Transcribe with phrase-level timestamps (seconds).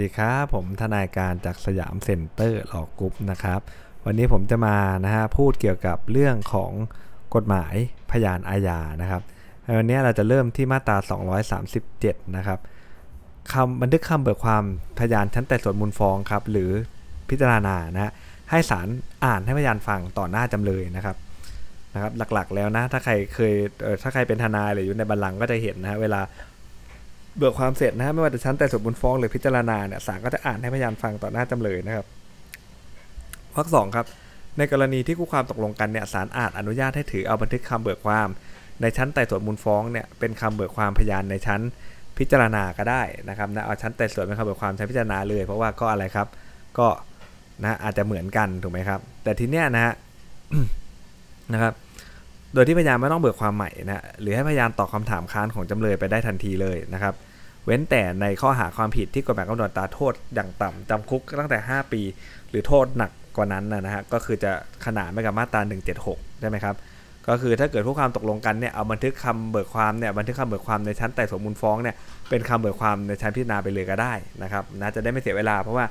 [0.00, 3.60] ดีครับ ผมทนายการจากสยามเซ็นเตอร์ Law Group นะครับ
[4.04, 6.72] วันนี้ผมจะมานะฮะพูดเกี่ยวกับเรื่องของ
[7.34, 7.74] กฎหมาย
[8.10, 9.22] พยานอาญานะครับ
[9.78, 10.96] วันนี้เราจะเริ่มที่มาตรา
[11.66, 12.58] 237 นะครับ
[13.52, 14.64] คำบันทึกคำเบิกความ
[14.98, 16.70] พยานชั้นไต่สวนมูลฟ้องครับ หรือ
[17.28, 18.12] พิจารณานะฮะ
[18.50, 18.88] ให้ศาล
[19.24, 21.16] อ่านให้พยานฟังต่อหน้าจำเลยนะครับ
[21.94, 23.52] นะครับ หลักๆแล้วนะถ้าใครเคย
[24.02, 26.20] ถ้าใครเป็นทนายหรืออยู่ในบัลลังก์ก็จะเห็นนะฮะเวลา
[27.38, 32.06] เบิกความเสร็จนะฮะไม่ว่าจะชั้นแต่สมบูรณ์ฟ้องหรือพิจารณาเนี่ยศาลก็จะอ่านให้พยานฟังต่อหน้าจำเลยนะครับ
[33.54, 34.06] ข้อสองครับ
[34.58, 38.28] ในกรณีที่คู่ความตกลงกันเนี่ยศาลอาจอนุญาตให้ถือเอาบันทึกคำเบิกความ
[38.80, 41.60] ในชั้นไต่สวนมูลฟ้องเนี่ยเป็นคำเบิกความพยานในชั้น
[42.18, 46.28] พิจารณาก็ได้นะครับนะเอาชั้นไต่สวนเป็นคำเบิกความชั้นพิจารณาเลย เพราะว่าก็อะไรครับ
[46.78, 46.88] ก็
[47.62, 49.94] นะอาจจะเหมือนกันถูกไหมครับ แต่ทีเนี้ยนะฮะ
[51.52, 51.74] นะครับ
[52.54, 57.14] โดยที่พยานไม่ต้องเบิกความใหม่นะหรือให้พยานตอบคาถามค้านของจำเลยไปได้ทันทีเลยนะครับ
[57.64, 62.02] เว้นแต่ในข้อหาความผิดที่กฎหมายกำหนดตาโทษอย่างต่ำจำคุกตั้งแต่ 5 ปี
[62.50, 64.52] หรือโทษหนักกว่านั้นนะฮะก็คือจะ
[64.84, 65.60] ขนานไปกับมาตรา
[66.00, 66.74] 176 ใช่ไหมครับ
[67.28, 71.96] ก็คือถ้าเกิดผู้ความตกลงกันเนี่ยเอาบันทึกคำเบิกความเนี่ยบันทึกคำเบิกความในชั้นไต่สวนมูลฟ้องเนี่ย
[72.28, 75.84] เป็นคำเบิกความในชั้นพิจารณาไปเลยก็ได้นะครับนะจะได้ไม่เสียเวลาเพราะว่า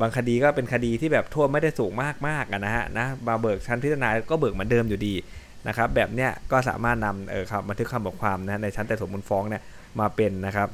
[0.00, 1.92] บางคดีก็เป็นคดีที่แบบโทษไม่ได้สูง
[2.26, 5.14] มากๆนะฮะนะมาเบิกชั้นพิจารณาก็เบิกเหมือนเดิมอยู่ดี
[5.68, 9.62] นะครับแบบเนี้ยก็สามารถนำเออครับบันทึกคำบิกความนะในชั้นไต่สวนมูลฟ้องเนี่ย
[10.00, 10.68] มาเป็นนะครับ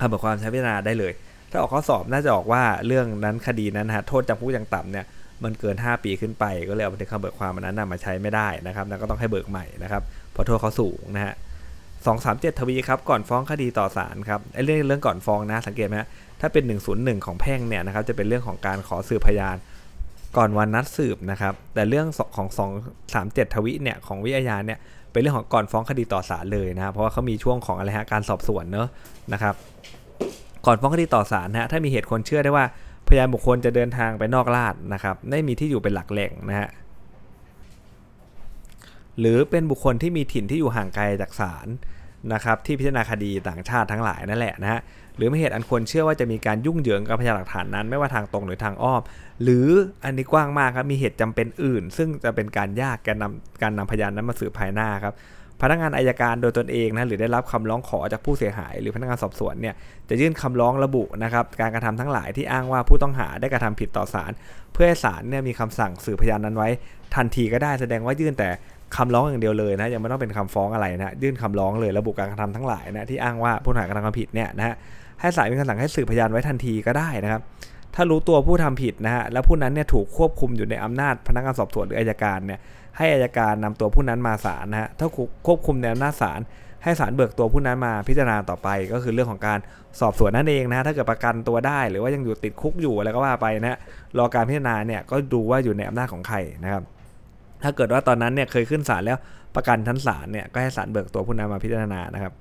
[0.00, 1.12] คำบิกความใช้พิจารณาได้เลย
[1.50, 5.06] ถ้าออกข้อสอบน่าจะออกว่าเรื่องนั้นคดีนั้นฮะโทษจำคุกอย่างต่ำเนี่ย
[5.44, 11.34] มันเกิน 5 ปีขึ้นไป ก็เลยเอาบันทึกคำเบิกความอันนั้นนำมาใช้ไม่ได้นะครับแล้วก็ต้องให้เบิกใหม่นะครับเพราะโทษเขาสูงนะฮะ
[12.06, 15.96] สองสามเจ็ดทวีครับก่อนฟ้องคดีต่อศาลครับไอ้เรื่องเรื่องก่อนฟ้องนะสังเกตไหม
[16.40, 16.64] ถ้าเป็น
[16.94, 19.56] 101 ของแพ่งเนี่ยนะครับจะเป็นเรื่องของการขอสืบพยาน
[20.36, 22.06] ก่อนวันนัดสืบนะครับ แต่เรื่อง
[22.36, 22.48] ของ
[22.82, 24.78] 2 3 7ทวิเนี่ยของวิทยาเนี่ย
[25.12, 28.88] เป็นเรื่องของก่อนฟ้องคดีต่อศาลเลยนะเพราะว่าเขามีช่วงของอะไรฮะการสอบสวนเนอะ
[29.32, 29.54] นะครับ
[30.66, 32.64] ก่อนฟ้องคดีต่อศาลนะฮะถ้ามีเหตุคนเชื่อได้ว่า
[33.08, 36.68] พยานบุคคลจะเดินทางไปนอกราชนะครับไม่มีที่อยู่เป็นหลักแหล่งนะฮะ
[39.18, 41.68] หรือเป็นบุคคลที่มีถิ่นที่อยู่ห่างไกลจากศาล
[42.32, 44.80] นะครับที่พิจารณาคดีต่างชาติทั้งหลายนั่นแหละนะฮะ
[45.16, 49.02] หรือไม่เหตุอันควรเชื่อว่าจะมีการยุ่งเหยิงกับพยานหลักฐานนั้น ไม่ว่าทางตรงหรือทางอ้อม
[49.42, 49.66] หรือ
[50.04, 55.14] อันนี้กว้างมากครับมีเหตุจำเป็นอื่น ซึ่งจะเป็นการยากการนำการนำพยานนั้นมาสืบภายหน้าครับ
[55.62, 59.74] พนักงานอายการโดยตนเองนะหรือได้รับคำร้องขอจากผู้เสียหาย หรือพนักงานสอบสวนเนี่ย
[60.08, 64.32] จะยื่นคำร้องระบุนะครับการกระทำทั้งหลายที่อ้างว่าผู้ต้องหาได้กระทำผิดต่อศาล
[64.72, 66.68] เพื่อให้ศาลเนี่ยมีคำสั่งสืบพยานนั้นไว้
[67.14, 68.48] ทันทีก็ได้แสดงว่ายื่นแต่
[68.96, 74.74] คำร้องอย่างเดียวเลยนะยังไม่ต้องเป็นคำฟ้องอะไรนะยื่นคำร้องเลยระบุการกระทำทั้งหลายนะที่อ้างว่าผู้ต้องหากระทำความผิดเนี่ยนะฮะ
[75.20, 77.42] ให้ศาลมีคำสั่งให้สืบพยานไว้ทันทีก็ได้นะครับ
[77.94, 82.60] ถ้ารู้ตัวผู้ทำผิดนะฮะแล้วผู้นั้นเนี่ยถูกควบคุมอยู่ในอำนาจพนักงานสอบสวนหรืออายการเนี่ย
[82.96, 85.06] ให้อายการนำตัวผู้นั้นมาศาลนะฮะถ้า
[85.46, 86.40] ควบคุมในอำนาจศาล
[86.82, 89.58] ให้ศาลเบิกตัวผู้นั้นมาพิจารณาต่อไป ก็คือเรื่องของการ
[90.00, 93.78] สอบสวนนั่นเองนะถ้าเกิดประกันตัวได้ หรือว่ายังอยู่ติดคุกอยู่อะไรก็ว่าไปนะ
[94.18, 96.82] รอการพิจารณาเนี่ยก็ดูว่าอยู่ในอำนาจของใครนะครับ
[97.62, 99.18] ถ้าเกิดว่าตอนนั้นเนี่ยเคยขึ้นศาลแล้ว
[99.56, 102.32] ประกันชั้นศาลเนี่ยก็ให้ศาลเบิกตัวผู้นั้นมาพิจารณานะครับ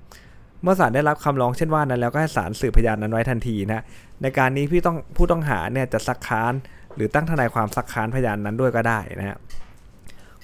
[0.66, 3.82] เมื่อศาลได้รับคำร้องเช่นว่านั้นแล้วก็ให้ศาลสืบพยานนั้นไว้ทันทีนะ
[4.22, 6.54] ในการนี้พี่ต้องผู้ต้องหาเนี่ยจะซักค้าน
[6.96, 9.38] หรือตั้งทนายความซักค้านพยานนั้นด้วยก็ได้นะฮะ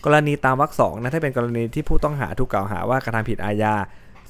[0.06, 3.76] กรณีตามวรรคสองนะถ้าเป็นกรณีที่ผู้ต้องหาถูกกล่าวหาว่ากระทำผิดอาญา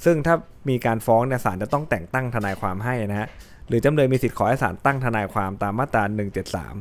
[0.04, 0.34] ซึ่งถ้า
[0.68, 3.28] มีการฟ้องเนี่ยศาลจะต้องแต่งตั้งทนายความให้นะฮะ
[3.68, 6.04] หรือจำเลยมีสิทธิ์ขอให้ศาลตั้งทนายความตามมาตรา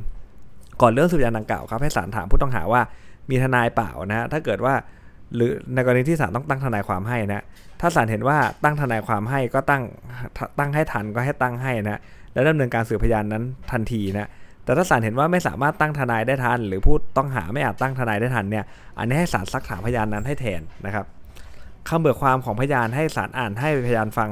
[0.01, 2.81] 173 ก่อนเรื่องสืบพยานดังกล่าวครับให้ศาลถามผู้ต้องหาว่า
[3.29, 4.73] มีทนายเปล่านะฮะถ้าเกิดว่า
[5.35, 7.43] หรือในกรณีที่ศาลต้องตั้งทนายความให้นะ
[7.81, 9.83] ถ้าศาลเห็นว่าตั้งทนายความให้ก็ตั้ง
[10.59, 11.99] ตั้งให้ทันก็ให้ตั้งให้นะ
[12.33, 14.29] และดำเนินการสืบพยานนั้นทันทีนะ
[14.63, 18.65] แต่ถ้าศาลเห็นว่าไม่สามารถตั้งทนายได้ทัน หรือผู้ต้องหาไม่อาจตั้งทนายได้ทันเนี่ย
[18.97, 21.05] อันนี้ให้ศาลซักถามพยานนั้นให้แทนนะครับ
[21.89, 24.29] คำเบิกความของพยานให้ศาลอ่านให้พยานฟัง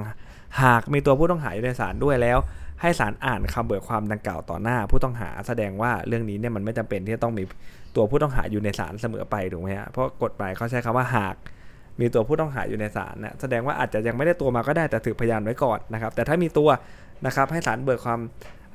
[0.63, 2.37] หากมีตัวผู้ต้องหาอยู่ในศาลด้วยแล้ว
[2.81, 7.43] ให้ศาลอ่านคำเบิกความดังกล่าวต่อหน้า ผู้ต้องหาแสดงว่าเรื่องนี้เนี่ยมันไม่จำเป็นที่จะต้องมี
[7.95, 11.35] ตัวผู้ต้องหาอยู่ในศาลเสมอไปถูกไหมฮะเพราะกฎหมายเขาใช้คำว่าหาก
[11.99, 16.69] มีตัวผู้ต้องหาอยู่ในศาลนะแสดงว่าอาจจะยังไม่ได้ตัวมาก็ได้แต่ถือพยานไว้ก่อนนะครับ แต่ถ้ามีตัว
[17.25, 18.19] นะครับให้ศาลเบิกความ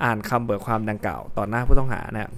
[0.05, 2.31] อ่านคำเบิกความดังกล่าวต่อหน้าผู้ต้องหานะ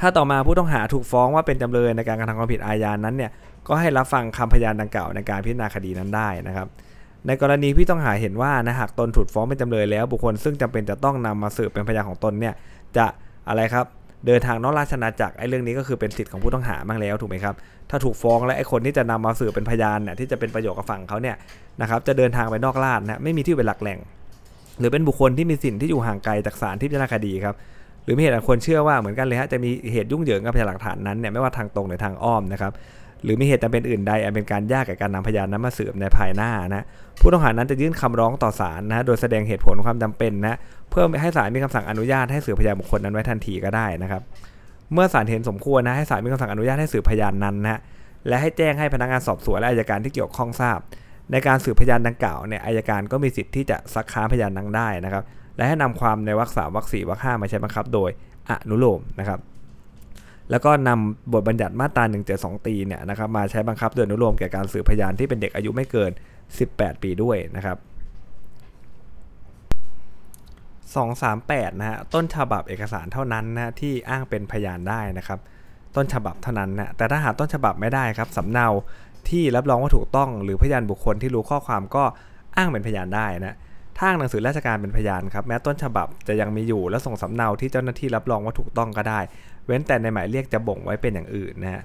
[0.00, 3.30] ถ้าต่อมาผู้ต้องหาถูกฟ้องว่าเป็นจำเลยในการกระทำความผิดอาญานั้นเนี่ย
[3.68, 6.68] ก็ให้รับฟังคำพยานดังกล่าวในการพิจารณาคดีนั้นได้นะครับ
[7.26, 12.54] ในกรณีผู้ต้องหาเห็นว่านะหากตนถูกฟ้องเป็นจำเลยแล้วบุคคลซึ่งจำเป็นจะต้องนำมาสืบเป็นพยานของตนเนี่ย
[12.96, 13.06] จะ
[13.48, 13.86] อะไรครับ
[14.26, 17.54] เดินทางนอกราชนาจักรไอ้เรื่องนี้ก็คือเป็นสิทธิ์ของผู้ต้องหาบ้างแล้วถูกไหมครับ
[17.90, 21.36] ถ้าถูกฟ้องและไอ้คนที่จะนำมาสืบเป็นพยานเนี่ยที่จะเป็นประโยชน์กับฝั่งเขาเนี่ย
[21.80, 23.98] นะครับจะเดินทางไปนอกราชนะไม่มีที่เป็นหลักแหล่ง
[24.78, 27.54] หรือเป็นบุคคลที่มีสินที่อยู่ห่างไกลจากศาลที่พิจารณาคดีครับ
[28.04, 32.72] หรือมีเหตุอันควรเชื่อว่าเหมือนกันเลยฮะจะมีเหตุยุ่งเหยิงกับพยานหลักฐานนั้นเนี่ยไม่ว่าทางตรงหรือทางอ้อมนะครับ
[33.24, 36.84] หรือมีเหตุจำเป็นอื่นใดอันเป็นการยากแก่การนำพยานนั้นมาสืบในภายหน้านะ
[37.20, 40.56] ผู้ต้องหานั้นจะยื่นคำร้องต่อศาลนะโดยแสดงเหตุผลความจำเป็นนะ
[40.90, 44.22] เพื่อให้ศาลมีคำสั่งอนุญาตให้สืบพยานบุคคลนั้นไว้ทันทีก็ได้นะครับ
[44.92, 47.80] เมื่อศาลเห็นสมควรนะให้ศาลมีคำสั่งอนุญาตให้สืบพยานนั้นนะ
[48.28, 50.78] และให้แจ้งให้พนักงานสอบสวนและอายการที่เกี่ยวข้องทราบ
[51.32, 55.22] ในการสืบพยานดังกล่าวเนี่ยอายการก็มีสิทธิ์ที่จะซักค้านพยานนั้นได้นะครับ
[55.56, 58.10] และให้นำความในวรรคสามวรรคสี่วรรคห้ามาใช้บังคับ โดย
[58.50, 59.38] อนุโลมนะครับ
[60.50, 62.04] แล้วก็นำบทบัญญัติมาตรา
[62.34, 66.10] 172 ตีเนี่ยนะครับมาใช้บังคับโดยอนุโลมแก่การสืบพยานที่เป็นเด็กอายุไม่เกิน
[66.56, 67.78] 18 ปีด้วยนะครับ
[70.98, 75.38] 238นะฮะต้นฉบับเอกสารเท่านั้นนะที่อ้างเป็นพยานได้นะครับ
[75.96, 78.66] ต้นฉบับเท่านั้นนะแต่ถ้าหากต้นฉบับไม่ได้ครับสำเนา
[79.28, 82.04] ที่รับรองว่าถูกต้องหรือพยานบุคคลที่รู้ข้อความก็
[82.56, 83.56] อ้างเป็นพยานได้นะ
[83.96, 89.20] ถ้าอ้างหนังสือราชการเป็นพยานครับแม้ต้นฉบับจะยังมีอยู่และส่งสำเนาที่เจ้าหน้าที่รับรองว่าถูกต้องก็ได้
[89.68, 91.84] เว้นแต่ในหมายเรียกจะบ่งไว้เป็นอย่างอื่นนะฮะ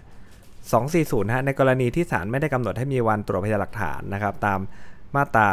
[0.66, 4.60] 240ฮะในกรณีที่ศาลไม่ได้กำหนดให้มีวันตรวจพยานหลักฐานนะครับตาม
[5.16, 5.50] มาตรา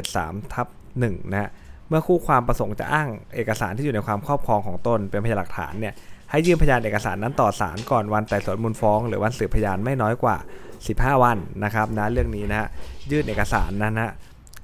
[0.00, 0.66] 173ทับ
[1.00, 1.50] 1นะฮะ
[1.88, 5.94] เมื่อคู่ความประสงค์จะอ้างเอกสารที่อยู่ในความครอบครองของตนเป็นพยานหลักฐานเนี่ย
[6.30, 10.36] ให้ยื่นพยานเอกสารนั้นต่อศาลก่อนวันไต่สวนมูลฟ้อง หรือวันสืบพยานไม่น้อยกว่า
[10.78, 12.68] 15 วันนะครับนะเรื่องนี้นะฮะ
[13.10, 14.12] ยื่นเอกสารนั้นนะฮะ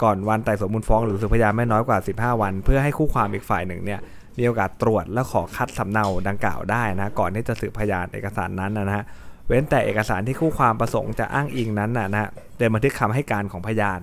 [0.03, 4.01] ก่อนวันไต่สวนมูลฟ้อง หรือสืบพยานไม่น้อยกว่า 15 วัน เพื่อให้คู่ความอีกฝ่ายหนึ่งเนี่ย
[4.39, 9.05] มีโอกาสตรวจและขอคัดสำเนาดังกล่าวได้นะก่อนที่จะสืบพยานเอกสารนั้นนะฮะ
[9.49, 14.01] เว้นแต่เอกสารที่คู่ความประสงค์จะอ้างอิงนั้นนะนะฮะเป็นบันทึกคำให้การของพยาน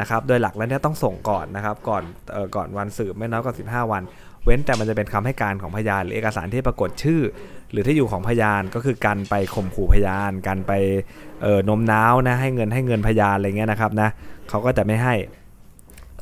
[0.00, 2.02] นะครับ โดยหลักแล้วเนี่ยต้องส่งก่อนนะครับ ก่อน
[2.32, 4.02] เอ่อก่อนวันสืบไม่น้อยกว่า15 วัน
[4.44, 7.20] เว้นแต่มันจะเป็นคำให้การของพยาน หรือเอกสารที่ปรากฏชื่อ
[7.72, 10.72] หรือที่อยู่ของพยานก็คือการไปข่มขู่พยาน การไป
[11.42, 14.08] เอ่อนมน้าวนะให้เงินให้เงินพยานอะไรเงี้ยนะครับนะ
[14.48, 15.14] เขาก็จะไม่ให้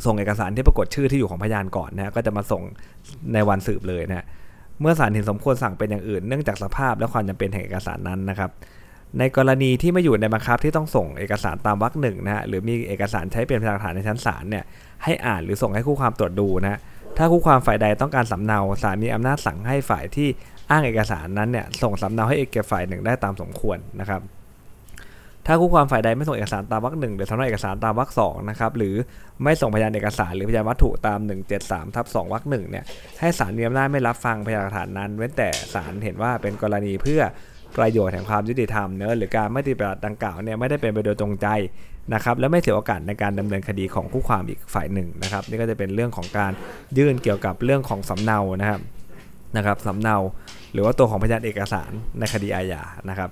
[0.05, 2.63] ส่งเอกสารที่ปรากฏชื่อที่อยู่ของพยานก่อนนะก็จะมาส่ง
[3.33, 4.27] ในวันสืบเลยนะ
[4.81, 8.51] เมื่อศาลเห็นสมควรสั่งเป็นอย่างอื่นเนื่องจากสภาพและความจำเป็นแห่งเอกสารนั้นนะครับ
[9.19, 14.65] ในกรณีที่ไม่อยู่ในบังคับที่ต้องส่งเอกสารตามวรรคหนึ่งนะฮะหรือมีเอกสารใช้เป็นพยานหลักฐานในชั้นศาลเนี่ย
[15.05, 16.81] ให้อ่านหรือส่งให้คู่ความตรวจดูนะฮะ
[17.17, 20.29] ถ้าคู่ความฝ่ายใดต้องการสำเนาศาลมีอำนาจสั่งให้ฝ่ายที่
[20.71, 24.21] อ้างเอกสารนั้นเนี่ยส่งสำเนาให้เอกฝ่ายหนึ่งได้ตามสมควรนะครับ
[25.47, 28.95] ถ้าคู่ความฝ่ายใดไม่ส่งเอกสารตามวรรคหนึ่งหรือสำเนาเอกสารตามวรรคสองนะครับหรือ
[29.45, 31.19] ไม่ส่งพยานเอกสารหรือพยานวัตถุตาม
[31.59, 32.85] 173ทับ2วรรคหนึ่งเนี่ย
[33.21, 37.21] ให้ศาลมีอำนาจไม่รับฟังพยานหลักฐานนั้นเว้นแต่ศาลเห็นว่าเป็นกรณีเพื่อ
[37.77, 41.47] ประโยชน์แห่งความยุติธรรมเนื้อหรือการไม่ปฏิบัติดังกล่าวเนี่ยไม่ได้เป็นไปโดยตรงใจ
[42.15, 46.53] นะครับและไม่เสียโอกาสในการดำเนินคดีของคู่ความอีกฝ่ายหนึ่งนะครับนี่ก็จะเป็นเรื่องของการ
[46.99, 48.81] ยื่นเกี่ยวกับเรื่องของสำเนานะครับ
[49.57, 50.17] นะครับสำเนา
[50.73, 53.31] หรือว่าตัวของพยานเอกสารในคดีอาญานะครับ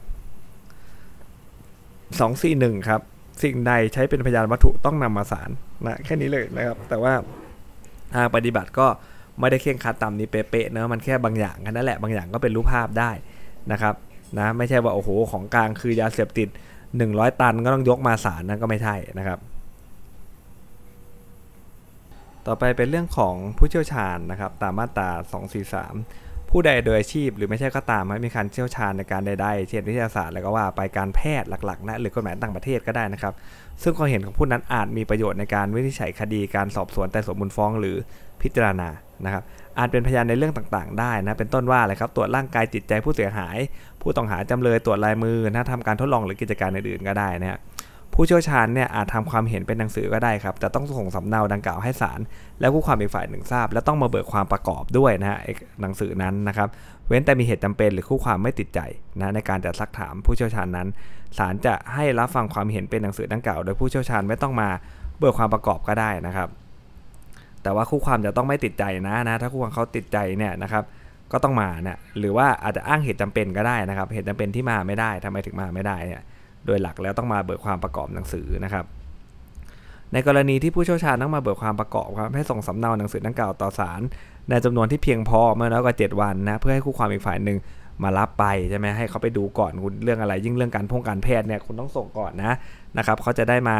[2.16, 3.00] 241 ครับ
[3.42, 5.50] สิ่งใดใช้เป็นพยานวัตถุต้องนำมาศาล
[5.84, 7.12] นะแค่นี้เลยนะครับ แต่ว่า
[8.14, 8.86] ทางปฏิบัติก็
[9.40, 13.10] ไม่ได้เคร่งครัดตามนี้เป๊ะๆเนะมันแค่บางอย่างแค่นั้นแหละบางอย่างก็เป็นรูปภาพได้
[13.72, 13.94] นะครับ
[14.38, 16.48] นะไม่ใช่ว่าโอ้โหของกลางคือยาเสพติด
[16.94, 19.38] 100 ตันก็ต้องยกมาศาลนั่นก็ไม่ใช่นะครับ
[22.46, 25.10] ต่อไปเป็นเรื่องของผู้เชี่ยวชาญนะครับตามมาตรา
[25.72, 33.34] 243 ผู้ใดโดยอาชีพหรือไม่ใช่ก็ตามไม่มีการเชี่ยวชาญในการใดๆ เช่นวิทยาศาสตร์แล้วก็ว่าไปการแพทย์หลักๆนะหรือกฎหมายต่างประเทศก็ได้นะครับ
[33.82, 37.96] ซึ่งความเห็นของผู้นั้นอาจมีประโยชน์ในการวินิจฉัยคดีการสอบสวนแต่สวนมูลฟ้องหรือ
[38.42, 38.88] พิจารณา
[39.24, 39.42] นะครับ
[39.78, 43.56] อาจเป็นพยานในเรื่องต่างๆ ได้นะ เป็นต้นว่าอะไรครับตรวจร่างกายจิตใจผู้เสียหาย
[44.00, 47.58] ผู้ต้องหาจำเลยตรวจลายมือนะทำการทดลองหรือกิจการอื่นๆก็ได้นะฮะ
[48.20, 52.20] ผู้เชี่ยวชาญเนี่ยอาจทำความเห็นเป็นหนังสือก็ได้ครับ แต่ต้องส่งสำเนาดังกล่าวให้ศาล
[52.60, 55.38] และผู้ความอีกฝ่ายหนึ่งทราบ และต้องมาเบิกความประกอบด้วยนะฮะ
[55.82, 56.68] หนังสือนั้นนะครับ
[57.08, 58.80] เว้นแต่มีเหตุจำเป็นหรือคู่ความไม่ติดใจ
[59.20, 60.88] นะในการจะซักถามผู้เชี่ยวชาญนั้น
[61.38, 64.68] ศาลจะให้รับฟังความเห็นเป็นหนังสือดังกล่าว โดยผู้เชี่ยวชาญไม่ต้องมา
[65.18, 66.48] เบิกความประกอบก็ได้นะครับ
[67.62, 70.84] แต่ว่าคู่ความจะต้องไม่ติดใจนะนะถ้าคู่ความเขาติดใจเนี่ยนะครับ
[71.32, 76.22] ก็ต้องมาเนี่ยหรือว่าอาจจะอ้างเหตุจำเป็นก็ได้นะครับ เหตุจำเป็นที่มาไม่ได้ทำไมถึงมาไม่ได้เนี่ย
[76.68, 78.84] โดยหลักแล้วต้องมาเบิกความประกอบหนังสือนะครับ
[80.12, 84.00] ในกรณีที่ผู้เชี่ยวชาญต้องมาเบิกความประกอบครับให้ส่งสำเนาหนังสือดังกล่าวต่อศาล
[84.48, 87.58] ในจำนวนที่เพียงพอไม่น้อยกว่า 7 วันนะเพื่อให้คู่ความอีกฝ่ายหนึ่ง
[88.02, 92.52] มารับไปใช่ไหมให้เขาไปดูก่อนคุณเรื่องอะไร ยิ่งเรื่องการพงการแพทย์เนี่ยคุณต้องส่งก่อนนะ
[92.98, 93.76] นะครับเขาจะได้มา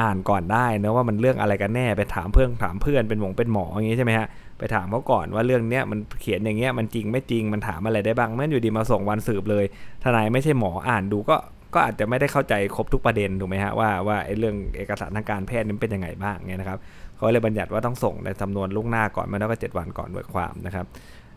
[0.00, 4.26] อ่านก่อนได้นะว่ามันเรื่องอะไรกันแน่ไปถามเพื่อนถามเพื่อนเป็นหมงเป็นหมออย่างงี้ใช่ไหมฮะ
[4.58, 9.64] ไปถามเขาก่อนว่าเรื่องเนี้ยมันเขียนอย่างเงี้ยมันจริงไม่จริงมันถามอะไรได้บ้างไม่อยู่ดีมาส่งวันสืบเลย
[10.02, 11.36] ทนายไม่ใช่หมออ่านดูก็
[11.74, 16.78] ก็อาจจะไม่ได้เข้าใจครบทุกประเด็นถูกไหมฮะว่าว่าไอ้เรื่องเอกสารทางการแพทย์นี่เป็นยังไงบ้างเนี่ยนะครับ
[17.16, 20.86] เขาเลยบัญญัติว่าต้องส่งในจำนวนล่วงหน้าก่อนไม่น้อยกว่า7วันก่อนเบิกความนะครับ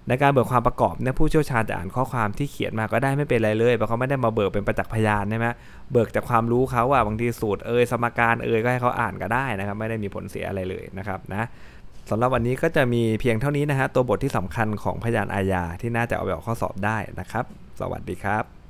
[0.08, 5.48] ในการเบิกความประกอบเนี่ยผู้เชี่ยวชาญจะอ่านข้อความที่เขียนมาก็ได้ไม่เป็นไรเลยเพราะเขาไม่ได้มาเบิกเป็นประจักษ์พยานใช่ไหม
[5.92, 11.48] เบิกจากความรู้เขาว่าบางทีสูตรเอยสมการเอยก็ให้เขาอ่านก็ได้นะครับ ไม่ได้มีผลเสียอะไรเลยนะครับนะ
[12.10, 17.46] สำหรับวันนี้ก็จะมีเพียงเท่านี้นะฮะตัวบทที่สำคัญของพยานอาญาที่น่าจะเอาไปออกข้อสอบได้นะครับ
[17.80, 18.63] สวัสดีครับ